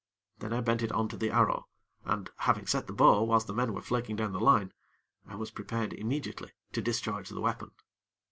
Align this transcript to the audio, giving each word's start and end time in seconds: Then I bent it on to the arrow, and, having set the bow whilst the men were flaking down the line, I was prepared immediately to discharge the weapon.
Then 0.39 0.51
I 0.51 0.61
bent 0.61 0.81
it 0.81 0.91
on 0.93 1.09
to 1.09 1.15
the 1.15 1.29
arrow, 1.29 1.67
and, 2.05 2.31
having 2.37 2.65
set 2.65 2.87
the 2.87 2.91
bow 2.91 3.21
whilst 3.21 3.45
the 3.45 3.53
men 3.53 3.71
were 3.71 3.83
flaking 3.83 4.15
down 4.15 4.31
the 4.31 4.39
line, 4.39 4.73
I 5.27 5.35
was 5.35 5.51
prepared 5.51 5.93
immediately 5.93 6.53
to 6.71 6.81
discharge 6.81 7.29
the 7.29 7.39
weapon. 7.39 7.69